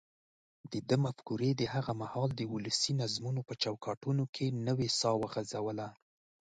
[0.71, 5.87] دده مفکورې د هغه مهال د ولسي نظمونو په چوکاټونو کې نوې ساه وغځوله.